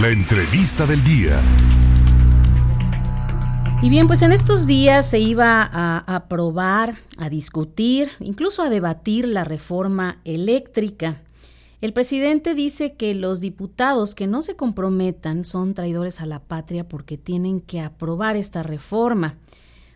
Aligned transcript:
La 0.00 0.08
entrevista 0.08 0.86
del 0.86 1.04
día. 1.04 1.38
Y 3.82 3.90
bien, 3.90 4.06
pues 4.06 4.22
en 4.22 4.32
estos 4.32 4.66
días 4.66 5.10
se 5.10 5.18
iba 5.18 5.62
a 5.62 5.98
aprobar, 5.98 6.96
a 7.18 7.28
discutir, 7.28 8.10
incluso 8.18 8.62
a 8.62 8.70
debatir 8.70 9.28
la 9.28 9.44
reforma 9.44 10.22
eléctrica. 10.24 11.20
El 11.82 11.92
presidente 11.92 12.54
dice 12.54 12.94
que 12.94 13.14
los 13.14 13.40
diputados 13.42 14.14
que 14.14 14.26
no 14.26 14.40
se 14.40 14.56
comprometan 14.56 15.44
son 15.44 15.74
traidores 15.74 16.22
a 16.22 16.26
la 16.26 16.40
patria 16.40 16.88
porque 16.88 17.18
tienen 17.18 17.60
que 17.60 17.80
aprobar 17.80 18.36
esta 18.36 18.62
reforma, 18.62 19.36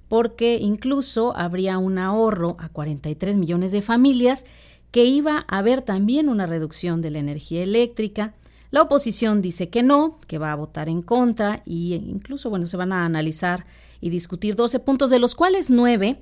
porque 0.09 0.59
incluso 0.61 1.35
habría 1.35 1.79
un 1.79 1.97
ahorro 1.97 2.57
a 2.59 2.69
43 2.69 3.39
millones 3.39 3.73
de 3.73 3.81
familias, 3.81 4.45
que 4.91 5.07
iba 5.07 5.47
a 5.49 5.59
haber 5.59 5.81
también 5.81 6.29
una 6.29 6.45
reducción 6.45 7.01
de 7.01 7.11
la 7.11 7.21
energía 7.21 7.63
eléctrica. 7.63 8.35
La 8.75 8.83
oposición 8.83 9.41
dice 9.41 9.69
que 9.69 9.85
no, 9.85 10.19
que 10.27 10.39
va 10.39 10.51
a 10.51 10.57
votar 10.57 10.89
en 10.89 11.01
contra 11.01 11.63
e 11.65 11.95
incluso, 11.95 12.51
bueno, 12.51 12.67
se 12.67 12.77
van 12.77 12.93
a 12.93 13.05
analizar 13.05 13.67
y 14.01 14.11
discutir 14.11 14.57
12 14.57 14.81
puntos, 14.81 15.11
de 15.11 15.21
los 15.21 15.37
cuales 15.37 15.71
9 15.71 16.21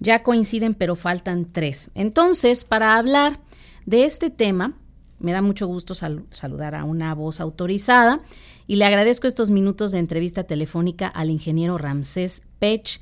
ya 0.00 0.22
coinciden, 0.22 0.74
pero 0.74 0.96
faltan 0.96 1.50
3. 1.50 1.92
Entonces, 1.94 2.64
para 2.64 2.98
hablar 2.98 3.40
de 3.86 4.04
este 4.04 4.28
tema, 4.28 4.74
me 5.18 5.32
da 5.32 5.40
mucho 5.40 5.66
gusto 5.66 5.94
saludar 5.94 6.74
a 6.74 6.84
una 6.84 7.14
voz 7.14 7.40
autorizada 7.40 8.20
y 8.66 8.76
le 8.76 8.84
agradezco 8.84 9.26
estos 9.26 9.48
minutos 9.48 9.90
de 9.90 10.00
entrevista 10.00 10.44
telefónica 10.44 11.08
al 11.08 11.30
ingeniero 11.30 11.78
Ramsés 11.78 12.42
Pech, 12.58 13.00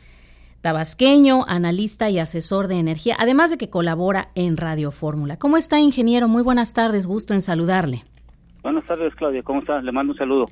tabasqueño, 0.60 1.44
analista 1.48 2.08
y 2.08 2.20
asesor 2.20 2.68
de 2.68 2.78
energía, 2.78 3.16
además 3.18 3.50
de 3.50 3.58
que 3.58 3.68
colabora 3.68 4.30
en 4.36 4.56
Radio 4.56 4.92
Fórmula. 4.92 5.40
¿Cómo 5.40 5.56
está, 5.56 5.80
ingeniero? 5.80 6.28
Muy 6.28 6.44
buenas 6.44 6.72
tardes, 6.72 7.08
gusto 7.08 7.34
en 7.34 7.42
saludarle. 7.42 8.04
Buenas 8.62 8.84
tardes, 8.84 9.14
Claudia, 9.16 9.42
¿cómo 9.42 9.60
está? 9.60 9.82
Le 9.82 9.92
mando 9.92 10.12
un 10.12 10.18
saludo. 10.18 10.46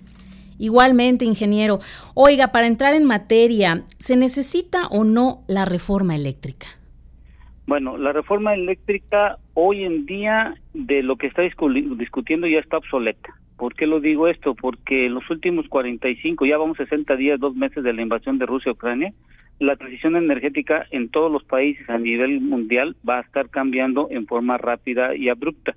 Igualmente, 0.59 1.25
ingeniero. 1.25 1.79
Oiga, 2.15 2.49
para 2.49 2.67
entrar 2.67 2.95
en 2.95 3.05
materia, 3.05 3.85
¿se 3.99 4.17
necesita 4.17 4.89
o 4.89 5.05
no 5.05 5.43
la 5.49 5.65
reforma 5.65 6.15
eléctrica? 6.17 6.67
Bueno, 7.67 7.97
la 7.97 8.13
reforma 8.13 8.53
eléctrica 8.53 9.39
hoy 9.55 9.85
en 9.85 10.05
día 10.05 10.55
de 10.75 11.03
lo 11.03 11.17
que 11.17 11.29
está 11.29 11.43
discutiendo 11.43 12.47
ya 12.47 12.59
está 12.59 12.79
obsoleta. 12.79 13.31
¿Por 13.57 13.75
qué 13.75 13.87
lo 13.87 14.01
digo 14.01 14.27
esto? 14.27 14.55
Porque 14.55 15.07
en 15.07 15.15
los 15.15 15.31
últimos 15.31 15.69
45, 15.69 16.47
ya 16.47 16.59
vamos 16.59 16.79
60 16.79 17.15
días, 17.17 17.39
dos 17.39 17.55
meses 17.55 17.85
de 17.85 17.93
la 17.93 18.03
invasión 18.03 18.39
de 18.39 18.47
Rusia 18.47 18.71
a 18.71 18.75
Ucrania, 18.75 19.13
la 19.61 19.77
transición 19.77 20.17
energética 20.17 20.87
en 20.91 21.11
todos 21.11 21.31
los 21.31 21.45
países 21.45 21.89
a 21.89 21.99
nivel 21.99 22.41
mundial 22.41 22.97
va 23.09 23.19
a 23.19 23.21
estar 23.21 23.51
cambiando 23.51 24.09
en 24.11 24.27
forma 24.27 24.59
rápida 24.59 25.15
y 25.15 25.29
abrupta. 25.29 25.77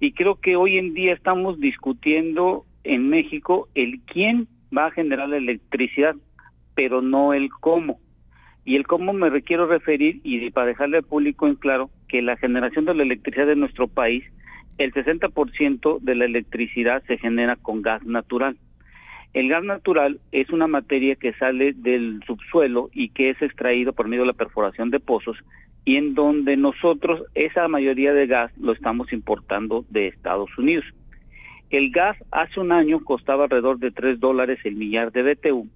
Y 0.00 0.12
creo 0.12 0.36
que 0.36 0.56
hoy 0.56 0.78
en 0.78 0.94
día 0.94 1.12
estamos 1.12 1.58
discutiendo 1.58 2.64
en 2.84 3.08
México 3.08 3.68
el 3.74 4.00
quién 4.00 4.46
va 4.76 4.86
a 4.86 4.90
generar 4.90 5.28
la 5.28 5.38
electricidad, 5.38 6.14
pero 6.74 7.02
no 7.02 7.32
el 7.32 7.50
cómo. 7.50 7.98
Y 8.64 8.76
el 8.76 8.86
cómo 8.86 9.12
me 9.12 9.30
requiero 9.30 9.66
referir, 9.66 10.20
y 10.24 10.50
para 10.50 10.66
dejarle 10.66 10.98
al 10.98 11.04
público 11.04 11.46
en 11.46 11.54
claro, 11.54 11.90
que 12.08 12.20
la 12.20 12.36
generación 12.36 12.84
de 12.84 12.94
la 12.94 13.04
electricidad 13.04 13.46
de 13.46 13.56
nuestro 13.56 13.88
país, 13.88 14.24
el 14.78 14.92
60% 14.92 16.00
de 16.00 16.14
la 16.14 16.24
electricidad 16.26 17.02
se 17.06 17.16
genera 17.16 17.56
con 17.56 17.80
gas 17.80 18.04
natural. 18.04 18.56
El 19.32 19.48
gas 19.48 19.64
natural 19.64 20.20
es 20.32 20.50
una 20.50 20.66
materia 20.66 21.14
que 21.16 21.32
sale 21.34 21.72
del 21.72 22.22
subsuelo 22.26 22.90
y 22.92 23.10
que 23.10 23.30
es 23.30 23.40
extraído 23.40 23.92
por 23.92 24.08
medio 24.08 24.22
de 24.22 24.28
la 24.28 24.32
perforación 24.32 24.90
de 24.90 25.00
pozos 25.00 25.36
y 25.86 25.96
en 25.96 26.14
donde 26.14 26.56
nosotros 26.56 27.22
esa 27.34 27.68
mayoría 27.68 28.12
de 28.12 28.26
gas 28.26 28.52
lo 28.58 28.72
estamos 28.72 29.12
importando 29.12 29.86
de 29.88 30.08
Estados 30.08 30.50
Unidos. 30.58 30.84
El 31.70 31.90
gas 31.90 32.18
hace 32.32 32.60
un 32.60 32.72
año 32.72 33.02
costaba 33.04 33.44
alrededor 33.44 33.78
de 33.78 33.92
3 33.92 34.18
dólares 34.20 34.58
el 34.64 34.74
millar 34.74 35.12
de 35.12 35.22
BTU 35.22 35.68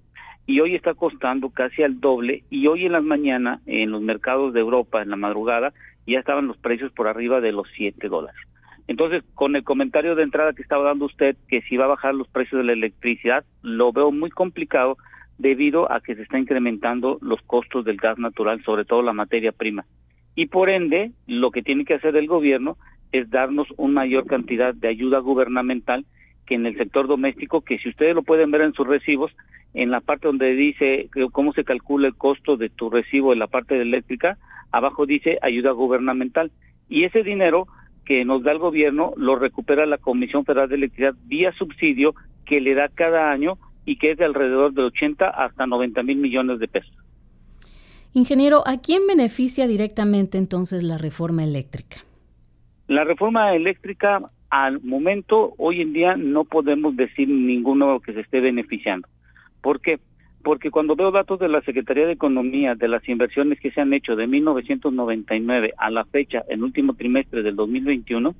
y 0.45 0.59
hoy 0.59 0.75
está 0.75 0.93
costando 0.93 1.49
casi 1.49 1.81
al 1.81 2.01
doble 2.01 2.43
y 2.49 2.67
hoy 2.67 2.85
en 2.85 2.91
las 2.91 3.03
mañanas 3.03 3.61
en 3.65 3.91
los 3.91 4.01
mercados 4.01 4.53
de 4.53 4.59
Europa 4.59 5.01
en 5.01 5.11
la 5.11 5.15
madrugada 5.15 5.73
ya 6.05 6.19
estaban 6.19 6.47
los 6.47 6.57
precios 6.57 6.91
por 6.91 7.07
arriba 7.07 7.39
de 7.39 7.53
los 7.53 7.67
7 7.75 8.09
dólares. 8.09 8.39
Entonces, 8.87 9.23
con 9.33 9.55
el 9.55 9.63
comentario 9.63 10.15
de 10.15 10.23
entrada 10.23 10.51
que 10.51 10.61
estaba 10.61 10.83
dando 10.83 11.05
usted, 11.05 11.37
que 11.47 11.61
si 11.61 11.77
va 11.77 11.85
a 11.85 11.89
bajar 11.89 12.15
los 12.15 12.27
precios 12.27 12.59
de 12.59 12.65
la 12.65 12.73
electricidad, 12.73 13.45
lo 13.61 13.93
veo 13.93 14.11
muy 14.11 14.29
complicado 14.29 14.97
debido 15.41 15.91
a 15.91 16.01
que 16.01 16.15
se 16.15 16.21
está 16.21 16.39
incrementando 16.39 17.17
los 17.21 17.41
costos 17.41 17.83
del 17.83 17.97
gas 17.97 18.17
natural, 18.17 18.63
sobre 18.63 18.85
todo 18.85 19.01
la 19.01 19.13
materia 19.13 19.51
prima. 19.51 19.85
Y 20.35 20.47
por 20.47 20.69
ende, 20.69 21.11
lo 21.27 21.51
que 21.51 21.61
tiene 21.61 21.83
que 21.85 21.95
hacer 21.95 22.15
el 22.15 22.27
gobierno 22.27 22.77
es 23.11 23.29
darnos 23.29 23.67
una 23.77 24.01
mayor 24.01 24.25
cantidad 24.25 24.73
de 24.73 24.87
ayuda 24.87 25.19
gubernamental 25.19 26.05
que 26.45 26.55
en 26.55 26.65
el 26.65 26.77
sector 26.77 27.07
doméstico, 27.07 27.61
que 27.61 27.77
si 27.79 27.89
ustedes 27.89 28.15
lo 28.15 28.23
pueden 28.23 28.51
ver 28.51 28.61
en 28.61 28.73
sus 28.73 28.87
recibos, 28.87 29.31
en 29.73 29.91
la 29.91 30.01
parte 30.01 30.27
donde 30.27 30.53
dice 30.53 31.09
cómo 31.31 31.53
se 31.53 31.63
calcula 31.63 32.07
el 32.07 32.15
costo 32.15 32.57
de 32.57 32.69
tu 32.69 32.89
recibo 32.89 33.33
en 33.33 33.39
la 33.39 33.47
parte 33.47 33.79
eléctrica, 33.79 34.37
abajo 34.71 35.05
dice 35.05 35.37
ayuda 35.41 35.71
gubernamental. 35.71 36.51
Y 36.89 37.05
ese 37.05 37.23
dinero 37.23 37.67
que 38.05 38.25
nos 38.25 38.43
da 38.43 38.51
el 38.51 38.59
gobierno 38.59 39.13
lo 39.15 39.35
recupera 39.35 39.85
la 39.85 39.97
Comisión 39.97 40.43
Federal 40.45 40.69
de 40.69 40.75
Electricidad 40.75 41.15
vía 41.25 41.51
subsidio 41.53 42.15
que 42.45 42.59
le 42.59 42.73
da 42.73 42.89
cada 42.89 43.31
año 43.31 43.57
y 43.85 43.97
que 43.97 44.11
es 44.11 44.17
de 44.17 44.25
alrededor 44.25 44.73
de 44.73 44.83
80 44.83 45.27
hasta 45.27 45.65
90 45.65 46.03
mil 46.03 46.17
millones 46.17 46.59
de 46.59 46.67
pesos. 46.67 46.93
Ingeniero, 48.13 48.63
¿a 48.67 48.81
quién 48.81 49.07
beneficia 49.07 49.67
directamente 49.67 50.37
entonces 50.37 50.83
la 50.83 50.97
reforma 50.97 51.43
eléctrica? 51.43 51.99
La 52.87 53.05
reforma 53.05 53.55
eléctrica 53.55 54.21
al 54.49 54.81
momento, 54.81 55.53
hoy 55.57 55.81
en 55.81 55.93
día, 55.93 56.17
no 56.17 56.43
podemos 56.43 56.95
decir 56.97 57.29
ninguno 57.29 58.01
que 58.01 58.13
se 58.13 58.19
esté 58.19 58.41
beneficiando. 58.41 59.07
¿Por 59.61 59.79
qué? 59.79 59.99
Porque 60.43 60.71
cuando 60.71 60.95
veo 60.95 61.11
datos 61.11 61.39
de 61.39 61.47
la 61.47 61.61
Secretaría 61.61 62.05
de 62.05 62.13
Economía 62.13 62.75
de 62.75 62.89
las 62.89 63.07
inversiones 63.07 63.61
que 63.61 63.71
se 63.71 63.79
han 63.79 63.93
hecho 63.93 64.17
de 64.17 64.27
1999 64.27 65.73
a 65.77 65.89
la 65.89 66.03
fecha, 66.03 66.43
en 66.49 66.63
último 66.63 66.95
trimestre 66.95 67.43
del 67.43 67.55
2021, 67.55 68.35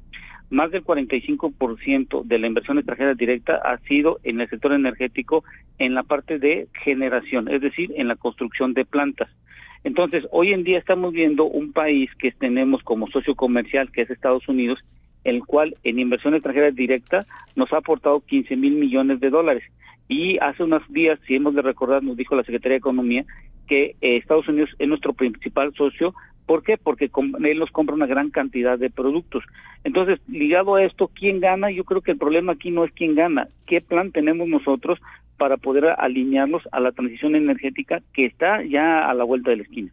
más 0.52 0.70
del 0.70 0.84
45% 0.84 2.24
de 2.24 2.40
la 2.40 2.48
inversión 2.48 2.78
extranjera 2.78 3.14
directa 3.16 3.56
ha 3.56 3.78
sido 3.80 4.20
en 4.24 4.42
el 4.42 4.50
sector 4.50 4.74
energético 4.74 5.44
en 5.80 5.96
la 5.96 6.04
parte 6.04 6.38
de 6.38 6.68
generación, 6.84 7.48
es 7.48 7.62
decir, 7.62 7.92
en 7.96 8.08
la 8.08 8.16
construcción 8.16 8.74
de 8.74 8.86
plantas. 8.86 9.30
Entonces, 9.84 10.26
hoy 10.32 10.54
en 10.54 10.64
día 10.64 10.78
estamos 10.78 11.14
viendo 11.14 11.46
un 11.46 11.72
país 11.72 12.10
que 12.20 12.32
tenemos 12.32 12.84
como 12.84 13.08
socio 13.08 13.34
comercial, 13.34 13.92
que 13.92 14.02
es 14.02 14.12
Estados 14.12 14.48
Unidos, 14.48 14.80
el 15.24 15.44
cual 15.46 15.76
en 15.84 16.00
inversión 16.00 16.34
extranjera 16.34 16.72
directa 16.72 17.26
nos 17.56 17.72
ha 17.74 17.78
aportado 17.78 18.20
15 18.20 18.56
mil 18.58 18.74
millones 18.74 19.20
de 19.20 19.30
dólares. 19.30 19.64
Y 20.08 20.38
hace 20.40 20.64
unos 20.64 20.84
días, 20.90 21.20
si 21.26 21.36
hemos 21.36 21.56
de 21.56 21.62
recordar, 21.62 22.04
nos 22.04 22.18
dijo 22.18 22.36
la 22.36 22.44
Secretaría 22.44 22.74
de 22.74 22.80
Economía 22.80 23.26
que 23.68 23.96
eh, 24.02 24.18
Estados 24.18 24.48
Unidos 24.50 24.70
es 24.78 24.88
nuestro 24.88 25.14
principal 25.14 25.74
socio. 25.76 26.14
¿Por 26.46 26.64
qué? 26.64 26.78
Porque 26.78 27.10
él 27.44 27.60
nos 27.60 27.72
compra 27.72 27.96
una 27.96 28.08
gran 28.08 28.30
cantidad 28.30 28.78
de 28.78 28.90
productos. 28.90 29.44
Entonces, 29.84 30.20
ligado 30.28 30.76
a 30.76 30.84
esto, 30.84 31.10
¿quién 31.14 31.40
gana? 31.40 31.72
Yo 31.72 31.84
creo 31.84 32.02
que 32.02 32.12
el 32.12 32.18
problema 32.18 32.54
aquí 32.54 32.72
no 32.72 32.84
es 32.84 32.92
quién 32.92 33.16
gana. 33.16 33.48
¿Qué 33.68 33.82
plan 33.82 34.12
tenemos 34.12 34.48
nosotros 34.48 35.00
para 35.38 35.58
poder 35.58 35.86
alinearnos 35.98 36.64
a 36.72 36.80
la 36.80 36.92
transición 36.92 37.36
energética 37.36 38.02
que 38.14 38.26
está 38.26 38.64
ya 38.64 39.10
a 39.10 39.14
la 39.14 39.24
vuelta 39.24 39.50
de 39.52 39.58
la 39.58 39.64
esquina? 39.64 39.92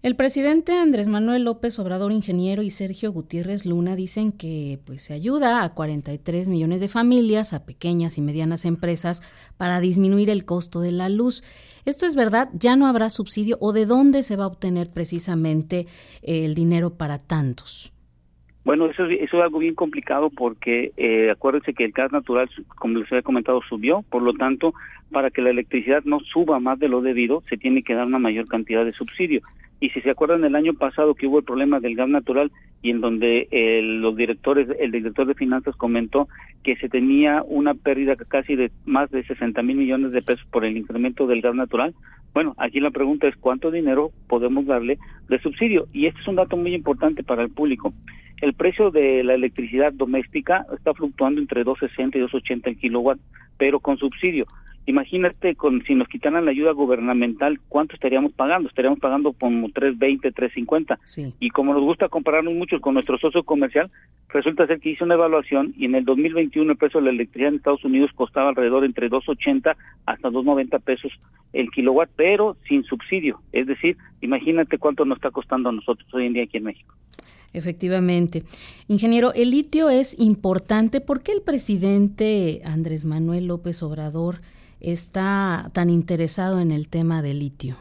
El 0.00 0.14
presidente 0.14 0.78
Andrés 0.78 1.08
Manuel 1.08 1.42
López 1.42 1.76
Obrador, 1.80 2.12
ingeniero, 2.12 2.62
y 2.62 2.70
Sergio 2.70 3.10
Gutiérrez 3.10 3.66
Luna 3.66 3.96
dicen 3.96 4.30
que 4.30 4.78
pues 4.86 5.02
se 5.02 5.12
ayuda 5.12 5.64
a 5.64 5.74
43 5.74 6.48
millones 6.48 6.80
de 6.80 6.86
familias, 6.86 7.52
a 7.52 7.66
pequeñas 7.66 8.16
y 8.16 8.22
medianas 8.22 8.64
empresas 8.64 9.22
para 9.56 9.80
disminuir 9.80 10.30
el 10.30 10.44
costo 10.44 10.80
de 10.80 10.92
la 10.92 11.08
luz. 11.08 11.42
¿Esto 11.84 12.06
es 12.06 12.14
verdad? 12.14 12.48
¿Ya 12.52 12.76
no 12.76 12.86
habrá 12.86 13.10
subsidio 13.10 13.56
o 13.60 13.72
de 13.72 13.86
dónde 13.86 14.22
se 14.22 14.36
va 14.36 14.44
a 14.44 14.46
obtener 14.46 14.88
precisamente 14.94 15.86
el 16.22 16.54
dinero 16.54 16.96
para 16.96 17.18
tantos? 17.18 17.92
Bueno, 18.64 18.86
eso, 18.86 19.04
eso 19.06 19.36
es 19.36 19.42
algo 19.42 19.58
bien 19.58 19.74
complicado 19.74 20.30
porque 20.30 20.92
eh, 20.96 21.30
acuérdense 21.30 21.74
que 21.74 21.86
el 21.86 21.92
gas 21.92 22.12
natural, 22.12 22.48
como 22.76 22.98
les 22.98 23.10
había 23.10 23.22
comentado, 23.22 23.62
subió, 23.68 24.02
por 24.10 24.22
lo 24.22 24.34
tanto, 24.34 24.74
para 25.10 25.30
que 25.30 25.42
la 25.42 25.50
electricidad 25.50 26.04
no 26.04 26.20
suba 26.20 26.60
más 26.60 26.78
de 26.78 26.86
lo 26.86 27.00
debido, 27.00 27.42
se 27.48 27.56
tiene 27.56 27.82
que 27.82 27.94
dar 27.94 28.06
una 28.06 28.20
mayor 28.20 28.46
cantidad 28.46 28.84
de 28.84 28.92
subsidio. 28.92 29.40
Y 29.80 29.90
si 29.90 30.00
se 30.00 30.10
acuerdan 30.10 30.44
el 30.44 30.56
año 30.56 30.74
pasado 30.74 31.14
que 31.14 31.26
hubo 31.26 31.38
el 31.38 31.44
problema 31.44 31.78
del 31.78 31.94
gas 31.94 32.08
natural 32.08 32.50
y 32.82 32.90
en 32.90 33.00
donde 33.00 33.48
los 33.82 34.16
directores, 34.16 34.68
el 34.78 34.90
director 34.90 35.26
de 35.26 35.34
finanzas 35.34 35.76
comentó 35.76 36.28
que 36.64 36.76
se 36.76 36.88
tenía 36.88 37.42
una 37.46 37.74
pérdida 37.74 38.16
casi 38.16 38.56
de 38.56 38.70
más 38.86 39.10
de 39.10 39.24
60 39.24 39.62
mil 39.62 39.76
millones 39.76 40.12
de 40.12 40.22
pesos 40.22 40.46
por 40.50 40.64
el 40.64 40.76
incremento 40.76 41.26
del 41.26 41.40
gas 41.40 41.54
natural, 41.54 41.94
bueno, 42.34 42.54
aquí 42.58 42.80
la 42.80 42.90
pregunta 42.90 43.26
es 43.26 43.36
cuánto 43.36 43.70
dinero 43.70 44.10
podemos 44.28 44.66
darle 44.66 44.98
de 45.28 45.40
subsidio. 45.40 45.86
Y 45.92 46.06
este 46.06 46.20
es 46.20 46.28
un 46.28 46.36
dato 46.36 46.56
muy 46.56 46.74
importante 46.74 47.22
para 47.22 47.42
el 47.42 47.50
público. 47.50 47.92
El 48.40 48.54
precio 48.54 48.90
de 48.90 49.24
la 49.24 49.34
electricidad 49.34 49.92
doméstica 49.92 50.64
está 50.76 50.94
fluctuando 50.94 51.40
entre 51.40 51.64
2.60 51.64 52.16
y 52.16 52.20
2.80 52.20 52.60
el 52.66 52.78
kilowatt, 52.78 53.18
pero 53.56 53.80
con 53.80 53.96
subsidio 53.96 54.46
Imagínate 54.88 55.54
con 55.54 55.84
si 55.84 55.94
nos 55.94 56.08
quitaran 56.08 56.46
la 56.46 56.50
ayuda 56.50 56.72
gubernamental, 56.72 57.60
¿cuánto 57.68 57.94
estaríamos 57.94 58.32
pagando? 58.32 58.70
Estaríamos 58.70 58.98
pagando 58.98 59.34
como 59.34 59.68
3.20, 59.68 60.32
3.50. 60.32 60.98
Sí. 61.04 61.34
Y 61.40 61.50
como 61.50 61.74
nos 61.74 61.82
gusta 61.82 62.08
compararnos 62.08 62.54
mucho 62.54 62.80
con 62.80 62.94
nuestro 62.94 63.18
socio 63.18 63.42
comercial, 63.42 63.90
resulta 64.30 64.66
ser 64.66 64.80
que 64.80 64.88
hizo 64.88 65.04
una 65.04 65.12
evaluación 65.12 65.74
y 65.76 65.84
en 65.84 65.94
el 65.94 66.06
2021 66.06 66.72
el 66.72 66.78
precio 66.78 67.00
de 67.00 67.04
la 67.04 67.12
electricidad 67.12 67.50
en 67.50 67.56
Estados 67.56 67.84
Unidos 67.84 68.12
costaba 68.14 68.48
alrededor 68.48 68.82
entre 68.82 69.10
2.80 69.10 69.76
hasta 70.06 70.30
2.90 70.30 70.80
pesos 70.80 71.12
el 71.52 71.70
kilowatt, 71.70 72.08
pero 72.16 72.56
sin 72.66 72.82
subsidio. 72.84 73.42
Es 73.52 73.66
decir, 73.66 73.98
imagínate 74.22 74.78
cuánto 74.78 75.04
nos 75.04 75.18
está 75.18 75.30
costando 75.30 75.68
a 75.68 75.72
nosotros 75.72 76.08
hoy 76.14 76.24
en 76.24 76.32
día 76.32 76.44
aquí 76.44 76.56
en 76.56 76.64
México. 76.64 76.94
Efectivamente. 77.52 78.44
Ingeniero, 78.88 79.32
el 79.34 79.50
litio 79.50 79.88
es 79.90 80.18
importante. 80.18 81.00
¿Por 81.00 81.22
qué 81.22 81.32
el 81.32 81.42
presidente 81.42 82.60
Andrés 82.64 83.04
Manuel 83.04 83.46
López 83.46 83.82
Obrador 83.82 84.40
está 84.80 85.70
tan 85.72 85.90
interesado 85.90 86.60
en 86.60 86.70
el 86.70 86.88
tema 86.88 87.22
del 87.22 87.38
litio? 87.40 87.76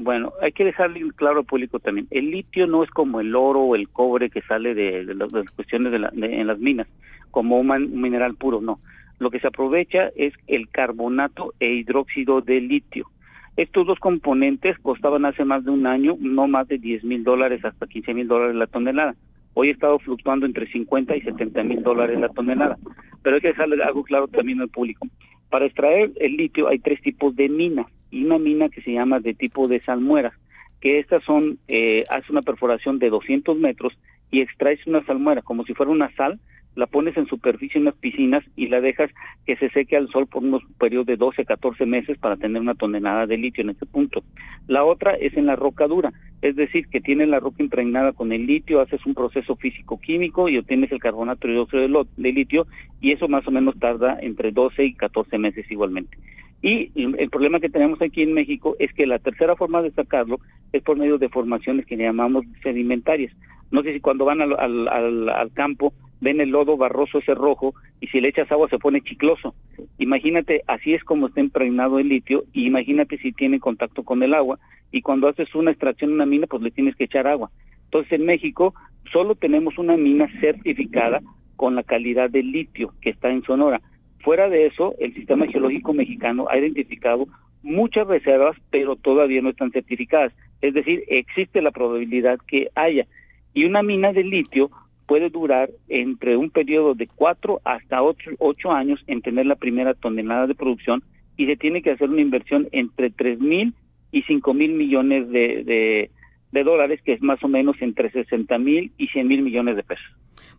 Bueno, 0.00 0.32
hay 0.40 0.52
que 0.52 0.64
dejarle 0.64 1.00
claro 1.16 1.40
al 1.40 1.44
público 1.44 1.80
también. 1.80 2.06
El 2.10 2.30
litio 2.30 2.66
no 2.66 2.84
es 2.84 2.90
como 2.90 3.20
el 3.20 3.34
oro 3.34 3.60
o 3.62 3.74
el 3.74 3.88
cobre 3.88 4.30
que 4.30 4.42
sale 4.42 4.74
de, 4.74 5.02
las, 5.14 5.30
cuestiones 5.56 5.92
de, 5.92 5.98
en 6.24 6.46
las 6.46 6.58
minas, 6.58 6.86
como 7.30 7.58
un, 7.58 8.00
mineral 8.00 8.34
puro, 8.36 8.60
no. 8.60 8.78
Lo 9.18 9.30
que 9.30 9.40
se 9.40 9.48
aprovecha 9.48 10.10
es 10.14 10.32
el 10.46 10.68
carbonato 10.68 11.54
e 11.58 11.72
hidróxido 11.72 12.40
de 12.40 12.60
litio. 12.60 13.10
Estos 13.58 13.88
dos 13.88 13.98
componentes 13.98 14.78
costaban 14.78 15.24
hace 15.24 15.44
más 15.44 15.64
de 15.64 15.72
un 15.72 15.84
año 15.84 16.16
no 16.20 16.46
más 16.46 16.68
de 16.68 16.78
10 16.78 17.02
mil 17.02 17.24
dólares 17.24 17.64
hasta 17.64 17.88
15 17.88 18.14
mil 18.14 18.28
dólares 18.28 18.54
la 18.54 18.68
tonelada. 18.68 19.16
Hoy 19.54 19.70
ha 19.70 19.72
estado 19.72 19.98
fluctuando 19.98 20.46
entre 20.46 20.70
50 20.70 21.16
y 21.16 21.22
70 21.22 21.64
mil 21.64 21.82
dólares 21.82 22.20
la 22.20 22.28
tonelada. 22.28 22.78
Pero 23.20 23.34
hay 23.34 23.42
que 23.42 23.48
dejarle 23.48 23.82
algo 23.82 24.04
claro 24.04 24.28
también 24.28 24.60
al 24.60 24.68
público. 24.68 25.08
Para 25.50 25.66
extraer 25.66 26.12
el 26.20 26.36
litio 26.36 26.68
hay 26.68 26.78
tres 26.78 27.02
tipos 27.02 27.34
de 27.34 27.48
minas 27.48 27.86
y 28.12 28.24
una 28.24 28.38
mina 28.38 28.68
que 28.68 28.80
se 28.80 28.92
llama 28.92 29.18
de 29.18 29.34
tipo 29.34 29.66
de 29.66 29.80
salmueras, 29.80 30.34
que 30.80 31.00
estas 31.00 31.24
son, 31.24 31.58
eh, 31.66 32.04
hace 32.10 32.30
una 32.30 32.42
perforación 32.42 33.00
de 33.00 33.10
200 33.10 33.58
metros 33.58 33.92
y 34.30 34.40
extraes 34.40 34.86
una 34.86 35.04
salmuera 35.04 35.42
como 35.42 35.64
si 35.64 35.74
fuera 35.74 35.90
una 35.90 36.14
sal, 36.14 36.38
la 36.74 36.86
pones 36.86 37.16
en 37.16 37.26
superficie 37.26 37.78
en 37.78 37.82
unas 37.82 37.96
piscinas 37.96 38.44
y 38.54 38.68
la 38.68 38.80
dejas 38.80 39.10
que 39.46 39.56
se 39.56 39.68
seque 39.70 39.96
al 39.96 40.08
sol 40.10 40.26
por 40.26 40.44
unos 40.44 40.62
periodos 40.78 41.06
de 41.06 41.16
12, 41.16 41.44
14 41.44 41.86
meses 41.86 42.18
para 42.18 42.36
tener 42.36 42.62
una 42.62 42.74
tonelada 42.74 43.26
de 43.26 43.36
litio 43.36 43.62
en 43.62 43.70
ese 43.70 43.84
punto. 43.84 44.22
La 44.68 44.84
otra 44.84 45.14
es 45.14 45.36
en 45.36 45.46
la 45.46 45.56
roca 45.56 45.88
dura, 45.88 46.12
es 46.40 46.54
decir, 46.54 46.86
que 46.88 47.00
tienes 47.00 47.28
la 47.28 47.40
roca 47.40 47.62
impregnada 47.62 48.12
con 48.12 48.32
el 48.32 48.46
litio, 48.46 48.80
haces 48.80 49.04
un 49.06 49.14
proceso 49.14 49.56
físico-químico 49.56 50.48
y 50.48 50.58
obtienes 50.58 50.92
el 50.92 51.00
carbonato 51.00 51.48
de, 51.48 52.06
de 52.16 52.32
litio 52.32 52.66
y 53.00 53.12
eso 53.12 53.26
más 53.26 53.46
o 53.48 53.50
menos 53.50 53.78
tarda 53.78 54.18
entre 54.20 54.52
12 54.52 54.84
y 54.84 54.94
14 54.94 55.36
meses 55.38 55.68
igualmente. 55.70 56.16
Y 56.60 56.90
el 56.96 57.30
problema 57.30 57.60
que 57.60 57.68
tenemos 57.68 58.02
aquí 58.02 58.22
en 58.22 58.34
México 58.34 58.74
es 58.80 58.92
que 58.92 59.06
la 59.06 59.20
tercera 59.20 59.54
forma 59.54 59.80
de 59.80 59.92
sacarlo 59.92 60.40
es 60.72 60.82
por 60.82 60.96
medio 60.96 61.18
de 61.18 61.28
formaciones 61.28 61.86
que 61.86 61.96
llamamos 61.96 62.44
sedimentarias. 62.62 63.32
No 63.70 63.82
sé 63.82 63.92
si 63.92 64.00
cuando 64.00 64.24
van 64.24 64.40
al, 64.40 64.58
al, 64.58 65.28
al 65.28 65.52
campo 65.52 65.92
ven 66.20 66.40
el 66.40 66.50
lodo 66.50 66.76
barroso 66.76 67.18
ese 67.18 67.34
rojo 67.34 67.74
y 68.00 68.08
si 68.08 68.20
le 68.20 68.28
echas 68.28 68.50
agua 68.50 68.68
se 68.68 68.78
pone 68.78 69.00
chicloso. 69.00 69.54
Imagínate, 69.98 70.62
así 70.66 70.94
es 70.94 71.04
como 71.04 71.28
está 71.28 71.40
impregnado 71.40 71.98
el 71.98 72.08
litio 72.08 72.44
y 72.52 72.66
imagínate 72.66 73.18
si 73.18 73.32
tiene 73.32 73.60
contacto 73.60 74.02
con 74.02 74.22
el 74.22 74.34
agua 74.34 74.58
y 74.90 75.02
cuando 75.02 75.28
haces 75.28 75.54
una 75.54 75.70
extracción 75.70 76.10
en 76.10 76.16
una 76.16 76.26
mina 76.26 76.46
pues 76.46 76.62
le 76.62 76.70
tienes 76.70 76.96
que 76.96 77.04
echar 77.04 77.26
agua. 77.26 77.50
Entonces 77.84 78.12
en 78.12 78.26
México 78.26 78.74
solo 79.12 79.34
tenemos 79.34 79.78
una 79.78 79.96
mina 79.96 80.28
certificada 80.40 81.20
con 81.56 81.74
la 81.74 81.82
calidad 81.82 82.30
del 82.30 82.52
litio 82.52 82.92
que 83.00 83.10
está 83.10 83.30
en 83.30 83.42
Sonora. 83.42 83.80
Fuera 84.20 84.48
de 84.48 84.66
eso, 84.66 84.94
el 84.98 85.14
Sistema 85.14 85.46
Geológico 85.46 85.92
Mexicano 85.92 86.46
ha 86.50 86.58
identificado 86.58 87.26
muchas 87.62 88.06
reservas, 88.06 88.56
pero 88.70 88.96
todavía 88.96 89.42
no 89.42 89.50
están 89.50 89.70
certificadas. 89.70 90.32
Es 90.60 90.74
decir, 90.74 91.04
existe 91.08 91.62
la 91.62 91.70
probabilidad 91.70 92.38
que 92.46 92.68
haya. 92.74 93.06
Y 93.54 93.64
una 93.64 93.82
mina 93.82 94.12
de 94.12 94.24
litio 94.24 94.70
puede 95.08 95.30
durar 95.30 95.70
entre 95.88 96.36
un 96.36 96.50
periodo 96.50 96.94
de 96.94 97.06
cuatro 97.06 97.62
hasta 97.64 98.02
ocho, 98.02 98.70
años 98.70 99.00
en 99.06 99.22
tener 99.22 99.46
la 99.46 99.56
primera 99.56 99.94
tonelada 99.94 100.46
de 100.46 100.54
producción 100.54 101.02
y 101.38 101.46
se 101.46 101.56
tiene 101.56 101.80
que 101.80 101.92
hacer 101.92 102.10
una 102.10 102.20
inversión 102.20 102.68
entre 102.72 103.10
tres 103.10 103.40
mil 103.40 103.72
y 104.12 104.22
cinco 104.22 104.52
mil 104.52 104.74
millones 104.74 105.30
de, 105.30 106.10
dólares, 106.52 107.00
que 107.02 107.14
es 107.14 107.22
más 107.22 107.42
o 107.42 107.48
menos 107.48 107.76
entre 107.80 108.10
60 108.10 108.58
mil 108.58 108.92
y 108.98 109.06
100 109.06 109.28
mil 109.28 109.42
millones 109.42 109.76
de 109.76 109.82
pesos. 109.82 110.04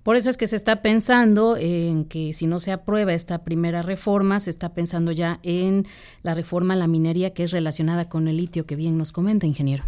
Por 0.02 0.16
eso 0.16 0.30
es 0.30 0.38
que 0.38 0.48
se 0.48 0.56
está 0.56 0.82
pensando 0.82 1.56
en 1.58 2.06
que 2.06 2.34
si 2.34 2.48
no 2.48 2.60
se 2.60 2.72
aprueba 2.72 3.14
esta 3.14 3.44
primera 3.44 3.82
reforma, 3.84 4.40
se 4.40 4.50
está 4.50 4.74
pensando 4.74 5.12
ya 5.12 5.40
en 5.44 5.84
la 6.24 6.34
reforma 6.34 6.74
a 6.74 6.78
la 6.78 6.88
minería 6.88 7.34
que 7.34 7.44
es 7.44 7.52
relacionada 7.52 8.10
con 8.10 8.28
el 8.28 8.38
litio 8.38 8.66
que 8.66 8.76
bien 8.76 8.98
nos 8.98 9.12
comenta, 9.12 9.46
ingeniero. 9.46 9.84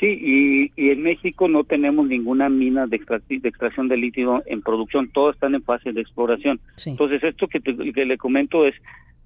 Sí, 0.00 0.70
y, 0.76 0.90
en 0.90 1.02
México 1.02 1.48
no 1.48 1.64
tenemos 1.64 2.06
ninguna 2.06 2.48
mina 2.48 2.86
de, 2.86 2.96
extracción 2.96 3.88
de 3.88 3.96
litio 3.96 4.42
en 4.46 4.62
producción, 4.62 5.08
todas 5.08 5.34
están 5.34 5.56
en 5.56 5.62
fase 5.62 5.92
de 5.92 6.00
exploración. 6.00 6.60
Entonces, 6.86 7.22
esto 7.24 7.48
que, 7.48 7.60
le 7.60 8.16
comento 8.16 8.64
es, 8.64 8.76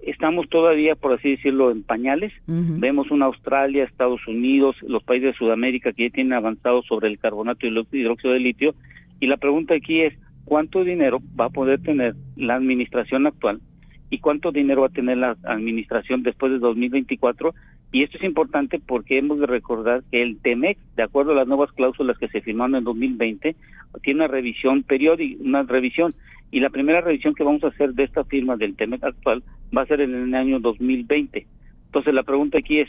estamos 0.00 0.48
todavía, 0.48 0.94
por 0.94 1.12
así 1.12 1.32
decirlo, 1.32 1.70
en 1.70 1.82
pañales. 1.82 2.32
Vemos 2.46 3.10
una 3.10 3.26
Australia, 3.26 3.84
Estados 3.84 4.26
Unidos, 4.26 4.76
los 4.80 5.02
países 5.02 5.32
de 5.32 5.38
Sudamérica 5.38 5.92
que 5.92 6.04
ya 6.04 6.14
tienen 6.14 6.32
avanzado 6.32 6.82
sobre 6.82 7.08
el 7.08 7.18
carbonato 7.18 7.66
y 7.66 7.68
el 7.68 7.86
hidróxido 7.92 8.32
de 8.32 8.40
litio. 8.40 8.74
Y 9.20 9.26
la 9.26 9.36
pregunta 9.36 9.74
aquí 9.74 10.00
es, 10.00 10.14
¿cuánto 10.46 10.84
dinero 10.84 11.20
va 11.38 11.46
a 11.46 11.50
poder 11.50 11.82
tener 11.82 12.14
la 12.36 12.54
administración 12.54 13.26
actual 13.26 13.60
y 14.08 14.18
cuánto 14.20 14.52
dinero 14.52 14.82
va 14.82 14.86
a 14.88 14.90
tener 14.90 15.18
la 15.18 15.36
administración 15.44 16.22
después 16.22 16.52
de 16.52 16.58
2024 16.58 17.54
y 17.92 18.02
esto 18.02 18.16
es 18.16 18.24
importante 18.24 18.80
porque 18.80 19.18
hemos 19.18 19.38
de 19.38 19.46
recordar 19.46 20.02
que 20.10 20.22
el 20.22 20.38
TEMEC, 20.38 20.78
de 20.96 21.02
acuerdo 21.02 21.32
a 21.32 21.34
las 21.34 21.46
nuevas 21.46 21.70
cláusulas 21.72 22.16
que 22.16 22.28
se 22.28 22.40
firmaron 22.40 22.76
en 22.76 22.84
2020, 22.84 23.54
tiene 24.02 24.20
una 24.20 24.28
revisión 24.28 24.82
periódica, 24.82 25.42
una 25.44 25.62
revisión. 25.62 26.10
Y 26.50 26.60
la 26.60 26.70
primera 26.70 27.02
revisión 27.02 27.34
que 27.34 27.44
vamos 27.44 27.62
a 27.64 27.68
hacer 27.68 27.92
de 27.92 28.04
esta 28.04 28.24
firma 28.24 28.56
del 28.56 28.76
TEMEC 28.76 29.04
actual 29.04 29.42
va 29.76 29.82
a 29.82 29.86
ser 29.86 30.00
en 30.00 30.14
el 30.14 30.34
año 30.34 30.58
2020. 30.58 31.46
Entonces 31.86 32.14
la 32.14 32.22
pregunta 32.22 32.58
aquí 32.58 32.80
es, 32.80 32.88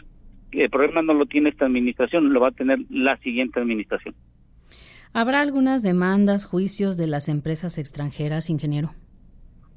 el 0.52 0.70
problema 0.70 1.02
no 1.02 1.14
lo 1.14 1.26
tiene 1.26 1.50
esta 1.50 1.66
administración, 1.66 2.32
lo 2.32 2.40
va 2.40 2.50
a 2.50 2.52
tener 2.52 2.80
la 2.90 3.18
siguiente 3.18 3.60
administración. 3.60 4.16
¿Habrá 5.12 5.42
algunas 5.42 5.84
demandas, 5.84 6.46
juicios 6.46 6.96
de 6.96 7.08
las 7.08 7.28
empresas 7.28 7.78
extranjeras, 7.78 8.50
ingeniero? 8.50 8.92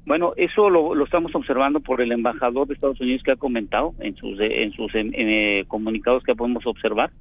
Bueno, 0.07 0.31
eso 0.37 0.69
lo, 0.69 1.03
estamos 1.03 1.35
observando 1.35 1.81
por 1.81 1.99
el 1.99 2.13
embajador 2.13 2.65
de 2.65 2.75
Estados 2.75 3.01
Unidos 3.01 3.23
que 3.23 3.33
ha 3.33 3.35
comentado 3.35 3.93
en 3.99 4.15
sus 4.15 4.39
en 4.39 4.71
sus 4.71 4.89
eh, 4.95 5.65
comunicados 5.67 6.23
que 6.23 6.33
podemos 6.33 6.65
observar, 6.65 7.11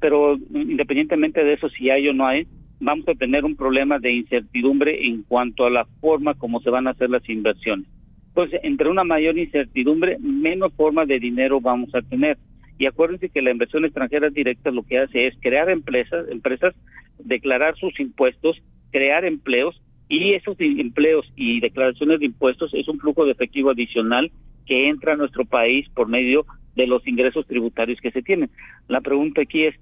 pero 0.00 0.38
independientemente 0.54 1.44
de 1.44 1.52
eso, 1.52 1.68
si 1.68 1.90
hay 1.90 2.08
o 2.08 2.14
no 2.14 2.26
hay, 2.26 2.46
vamos 2.80 3.06
a 3.08 3.14
tener 3.14 3.44
un 3.44 3.56
problema 3.56 3.98
de 3.98 4.12
incertidumbre 4.12 5.06
en 5.06 5.22
cuanto 5.24 5.66
a 5.66 5.70
la 5.70 5.84
forma 6.00 6.32
como 6.32 6.62
se 6.62 6.70
van 6.70 6.86
a 6.86 6.92
hacer 6.92 7.10
las 7.10 7.28
inversiones. 7.28 7.86
Entonces, 8.28 8.60
entre 8.62 8.88
una 8.88 9.04
mayor 9.04 9.36
incertidumbre, 9.36 10.16
menos 10.18 10.72
forma 10.72 11.04
de 11.04 11.20
dinero 11.20 11.60
vamos 11.60 11.94
a 11.94 12.00
tener. 12.00 12.38
Y 12.78 12.86
acuérdense 12.86 13.28
que 13.28 13.42
la 13.42 13.50
inversión 13.50 13.84
extranjera 13.84 14.30
directa 14.30 14.70
lo 14.70 14.82
que 14.82 14.98
hace 14.98 15.26
es 15.26 15.34
crear 15.42 15.68
empresas, 15.68 16.26
empresas, 16.30 16.74
declarar 17.18 17.76
sus 17.76 18.00
impuestos, 18.00 18.56
crear 18.92 19.26
empleos 19.26 19.78
y 20.10 20.34
esos 20.34 20.56
empleos 20.58 21.24
y 21.36 21.60
declaraciones 21.60 22.18
de 22.18 22.26
impuestos 22.26 22.74
es 22.74 22.88
un 22.88 22.98
flujo 22.98 23.24
de 23.24 23.30
efectivo 23.30 23.70
adicional 23.70 24.30
que 24.66 24.88
entra 24.88 25.12
a 25.12 25.16
nuestro 25.16 25.44
país 25.44 25.88
por 25.94 26.08
medio 26.08 26.44
de 26.74 26.88
los 26.88 27.06
ingresos 27.06 27.46
tributarios 27.46 28.00
que 28.00 28.10
se 28.10 28.20
tienen. 28.20 28.50
La 28.88 29.00
pregunta 29.00 29.42
aquí 29.42 29.64
es 29.64 29.76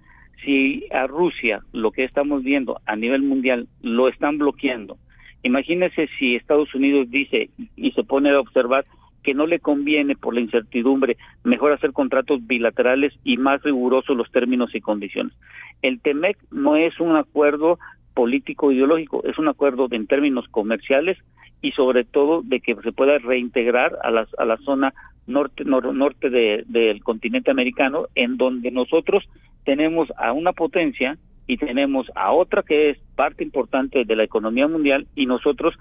si 0.45 0.85
a 0.93 1.07
Rusia 1.07 1.61
lo 1.73 1.93
que 1.93 2.05
estamos 2.05 2.45
viendo 2.45 2.79
a 2.85 2.95
nivel 2.95 3.23
mundial 3.23 3.69
lo 3.81 4.09
están 4.09 4.37
bloqueando. 4.37 4.99
Imagínese 5.43 6.11
si 6.19 6.37
Estados 6.37 6.75
Unidos 6.75 7.11
dice 7.11 7.49
y 7.75 7.93
se 7.93 8.05
pone 8.05 8.31
a 8.31 8.39
observar 8.39 8.85
que 9.23 9.33
no 9.33 9.47
le 9.47 9.61
conviene 9.61 10.15
por 10.15 10.35
la 10.35 10.41
incertidumbre 10.41 11.17
mejor 11.43 11.73
hacer 11.73 11.93
contratos 11.93 12.47
bilaterales 12.47 13.15
y 13.25 13.39
más 13.39 13.63
rigurosos 13.63 14.15
los 14.15 14.31
términos 14.31 14.75
y 14.75 14.81
condiciones. 14.83 15.33
El 15.81 16.01
TEMEC 16.01 16.37
no 16.51 16.77
es 16.77 17.01
un 17.01 17.17
acuerdo 17.17 17.79
político 18.19 18.73
ideológico, 18.73 19.23
es 19.23 19.39
un 19.39 19.47
acuerdo 19.47 19.87
en 19.93 20.09
términos 20.09 20.49
comerciales 20.51 21.17
y 21.63 21.71
sobre 21.71 22.03
todo 22.03 22.43
de 22.43 22.59
que 22.59 22.75
se 22.83 22.91
pueda 22.91 23.17
reintegrar 23.19 23.97
a 24.03 24.11
la, 24.11 24.27
a 24.39 24.45
la 24.45 24.57
zona 24.57 24.93
norte 25.29 25.65
norte 25.65 26.29
del 26.29 27.05
continente 27.05 27.53
americano 27.53 28.07
en 28.17 28.37
donde 28.37 28.73
nosotros 28.73 29.23
tenemos 29.65 30.09
a 30.17 30.33
una 30.33 30.53
potencia 30.53 31.17
y 31.47 31.59
tenemos 31.59 32.11
a 32.17 32.33
otra 32.33 32.65
que 32.65 32.91
es 32.91 32.99
parte 33.15 33.45
importante 33.45 34.05
de 34.05 34.17
la 34.17 34.25
economía 34.25 34.67
mundial 34.67 35.07
y 35.15 35.27
nosotros 35.27 35.77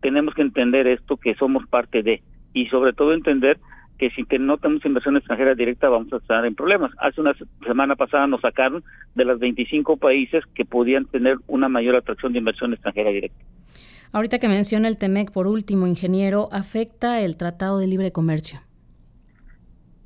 tenemos 0.00 0.32
que 0.34 0.42
entender 0.42 0.86
esto 0.86 1.16
que 1.16 1.34
somos 1.34 1.66
parte 1.66 2.04
de 2.04 2.22
y 2.54 2.66
sobre 2.66 2.92
todo 2.92 3.14
entender 3.14 3.58
que 4.00 4.08
si 4.12 4.24
no 4.38 4.56
tenemos 4.56 4.82
inversión 4.86 5.18
extranjera 5.18 5.54
directa 5.54 5.90
vamos 5.90 6.10
a 6.14 6.16
estar 6.16 6.46
en 6.46 6.54
problemas. 6.54 6.90
Hace 7.00 7.20
una 7.20 7.34
semana 7.66 7.96
pasada 7.96 8.26
nos 8.26 8.40
sacaron 8.40 8.82
de 9.14 9.26
los 9.26 9.38
25 9.38 9.98
países 9.98 10.42
que 10.54 10.64
podían 10.64 11.04
tener 11.04 11.36
una 11.48 11.68
mayor 11.68 11.96
atracción 11.96 12.32
de 12.32 12.38
inversión 12.38 12.72
extranjera 12.72 13.10
directa. 13.10 13.36
Ahorita 14.14 14.38
que 14.38 14.48
menciona 14.48 14.88
el 14.88 14.96
TEMEC, 14.96 15.30
por 15.32 15.46
último, 15.46 15.86
ingeniero, 15.86 16.48
¿afecta 16.50 17.20
el 17.20 17.36
Tratado 17.36 17.78
de 17.78 17.88
Libre 17.88 18.10
Comercio? 18.10 18.60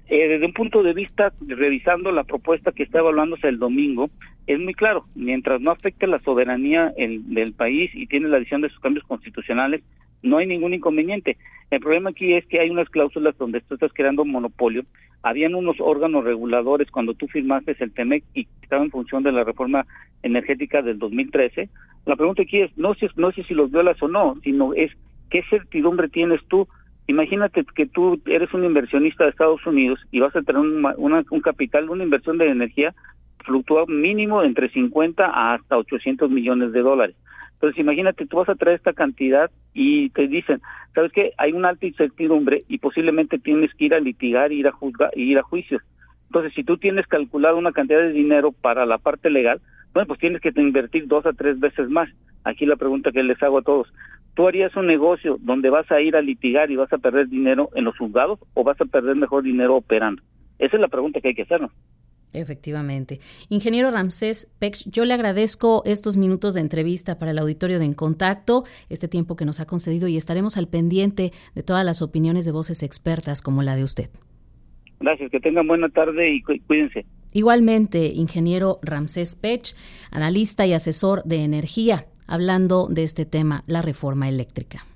Eh, 0.09 0.27
desde 0.27 0.45
un 0.45 0.53
punto 0.53 0.83
de 0.83 0.93
vista, 0.93 1.33
revisando 1.47 2.11
la 2.11 2.25
propuesta 2.25 2.73
que 2.73 2.83
está 2.83 2.99
evaluándose 2.99 3.47
el 3.47 3.61
domingo, 3.61 4.11
es 4.49 4.59
muy 4.59 4.75
claro, 4.75 5.05
mientras 5.15 5.61
no 5.61 5.71
afecte 5.71 6.09
la 6.09 6.19
soberanía 6.19 6.93
del 6.97 7.53
país 7.53 7.93
y 7.95 8.09
tiene 8.09 8.29
la 8.29 8.39
adición 8.39 8.61
de 8.61 8.71
sus 8.71 8.81
cambios 8.81 9.07
constitucionales, 9.07 9.85
no 10.25 10.39
hay 10.39 10.47
ningún 10.47 10.75
inconveniente. 10.75 11.37
El 11.71 11.81
problema 11.81 12.11
aquí 12.11 12.35
es 12.35 12.45
que 12.47 12.61
hay 12.61 12.71
unas 12.71 12.89
cláusulas 12.89 13.37
donde 13.39 13.61
tú 13.61 13.75
estás 13.75 13.93
creando 13.93 14.23
un 14.23 14.31
monopolio. 14.31 14.83
Habían 15.23 15.55
unos 15.55 15.77
órganos 15.81 16.25
reguladores 16.25 16.91
cuando 16.91 17.15
tú 17.15 17.29
firmaste 17.29 17.77
el 17.79 17.93
TEMEC 17.93 18.25
y 18.35 18.49
estaba 18.63 18.83
en 18.83 18.91
función 18.91 19.23
de 19.23 19.33
la 19.33 19.45
reforma 19.45 19.87
energética 20.23 20.83
del 20.83 20.99
2013. 20.99 21.69
La 22.07 22.17
pregunta 22.17 22.43
aquí 22.43 22.61
es, 22.61 22.77
no 22.77 22.95
sé, 22.95 23.09
no 23.17 23.33
sé 23.33 23.45
si 23.45 23.55
los 23.55 23.71
violas 23.71 24.03
o 24.03 24.09
no, 24.09 24.37
sino 24.43 24.75
es, 24.75 24.91
¿qué 25.31 25.43
certidumbre 25.49 26.09
tienes 26.09 26.41
tú 26.49 26.69
Imagínate 27.07 27.65
que 27.75 27.87
tú 27.87 28.21
eres 28.27 28.53
un 28.55 28.65
inversionista 28.65 29.25
de 29.25 29.31
Estados 29.31 29.67
Unidos 29.67 30.01
y 30.11 30.21
vas 30.21 30.35
a 30.35 30.41
tener 30.41 30.63
un 30.63 31.41
capital, 31.43 31.91
una 31.91 32.05
inversión 32.05 32.39
de 32.39 32.49
energía 32.49 32.95
fluctúa 33.45 33.85
mínimo 33.87 34.43
entre 34.43 34.71
50 34.71 35.53
hasta 35.53 35.77
800 35.77 36.31
millones 36.31 36.73
de 36.73 36.81
dólares. 36.81 37.15
Entonces, 37.55 37.79
imagínate, 37.79 38.27
tú 38.27 38.37
vas 38.39 38.49
a 38.49 38.55
traer 38.55 38.77
esta 38.77 38.93
cantidad 38.93 39.51
y 39.73 40.11
te 40.11 40.29
dicen, 40.29 40.61
¿sabes 40.95 41.13
qué? 41.13 41.33
Hay 41.39 41.53
una 41.53 41.71
alta 41.71 41.87
incertidumbre 41.87 42.63
y 42.69 42.79
posiblemente 42.79 43.39
tienes 43.39 43.73
que 43.75 43.87
ir 43.87 43.95
a 43.95 44.01
litigar, 44.01 44.53
ir 44.53 44.69
a 44.69 44.73
juzgar, 44.73 45.11
ir 45.17 45.39
a 45.39 45.43
juicios. 45.43 45.83
Entonces, 46.27 46.53
si 46.55 46.65
tú 46.65 46.77
tienes 46.77 47.07
calculado 47.07 47.57
una 47.57 47.73
cantidad 47.73 48.01
de 48.01 48.13
dinero 48.13 48.53
para 48.53 48.87
la 48.87 48.99
parte 48.99 49.31
legal, 49.31 49.61
bueno, 49.93 50.09
pues 50.09 50.21
tienes 50.21 50.41
que 50.41 50.53
invertir 50.57 51.07
dos 51.07 51.25
a 51.27 51.33
tres 51.33 51.59
veces 51.61 51.89
más. 51.89 52.11
Aquí 52.43 52.67
la 52.67 52.77
pregunta 52.77 53.13
que 53.13 53.23
les 53.23 53.43
hago 53.43 53.59
a 53.59 53.63
todos, 53.63 53.89
¿Tú 54.35 54.49
harías 54.49 54.75
un 54.75 54.89
negocio 54.89 55.37
donde 55.41 55.71
vas 55.71 55.89
a 55.93 56.01
ir 56.01 56.17
a 56.17 56.21
litigar 56.21 56.71
y 56.71 56.77
vas 56.77 56.93
a 56.93 56.99
perder 56.99 57.29
dinero 57.29 57.71
en 57.75 57.85
los 57.85 57.97
juzgados 57.97 58.41
o 58.55 58.65
vas 58.65 58.81
a 58.81 58.85
perder 58.85 59.15
mejor 59.15 59.45
dinero 59.45 59.77
operando? 59.77 60.23
Esa 60.59 60.77
es 60.77 60.81
la 60.81 60.89
pregunta 60.89 61.21
que 61.21 61.29
hay 61.29 61.35
que 61.35 61.43
hacernos. 61.43 61.71
Efectivamente. 62.35 63.21
Ingeniero 63.49 63.91
Ramsés 63.91 64.53
Pech, 64.59 64.83
yo 64.91 65.05
le 65.05 65.15
agradezco 65.15 65.83
estos 65.87 66.17
minutos 66.17 66.55
de 66.55 66.61
entrevista 66.61 67.19
para 67.19 67.31
el 67.31 67.39
auditorio 67.39 67.79
de 67.79 67.85
En 67.85 67.95
Contacto, 67.95 68.65
este 68.89 69.09
tiempo 69.09 69.37
que 69.37 69.45
nos 69.45 69.61
ha 69.61 69.67
concedido 69.67 70.09
y 70.09 70.17
estaremos 70.17 70.57
al 70.57 70.69
pendiente 70.69 71.33
de 71.55 71.63
todas 71.63 71.85
las 71.85 72.03
opiniones 72.03 72.45
de 72.45 72.53
voces 72.53 72.83
expertas 72.83 73.41
como 73.41 73.63
la 73.63 73.77
de 73.77 73.85
usted. 73.85 74.11
Gracias, 75.01 75.31
que 75.31 75.41
tengan 75.41 75.67
buena 75.67 75.89
tarde 75.89 76.35
y 76.35 76.43
cuídense. 76.43 77.07
Igualmente, 77.33 78.07
ingeniero 78.15 78.79
Ramsés 78.83 79.37
Pech, 79.37 79.75
analista 80.11 80.67
y 80.67 80.73
asesor 80.73 81.25
de 81.25 81.45
energía 81.45 82.07
hablando 82.27 82.89
de 82.89 83.03
este 83.03 83.27
tema, 83.27 83.65
la 83.67 83.83
reforma 83.83 84.29
eléctrica. 84.29 84.87